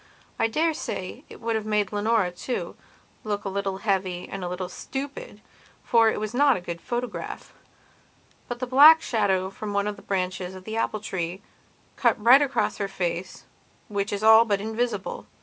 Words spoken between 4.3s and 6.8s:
a little stupid, for it was not a